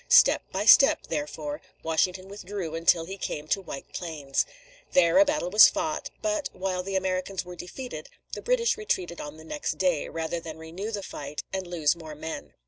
Step 0.09 0.41
by 0.51 0.65
step, 0.65 1.05
therefore, 1.09 1.61
Washington 1.83 2.27
withdrew 2.27 2.73
until 2.73 3.05
he 3.05 3.17
came 3.19 3.47
to 3.47 3.61
White 3.61 3.93
Plains. 3.93 4.47
There 4.93 5.19
a 5.19 5.25
battle 5.25 5.51
was 5.51 5.69
fought; 5.69 6.09
but, 6.23 6.49
while 6.53 6.81
the 6.81 6.95
Americans 6.95 7.45
were 7.45 7.55
defeated, 7.55 8.09
the 8.33 8.41
British 8.41 8.77
retreated 8.79 9.21
on 9.21 9.37
the 9.37 9.43
next 9.45 9.77
day, 9.77 10.09
rather 10.09 10.39
than 10.39 10.57
renew 10.57 10.89
the 10.89 11.03
fight 11.03 11.43
and 11.53 11.67
lose 11.67 11.95
more 11.95 12.15
men. 12.15 12.55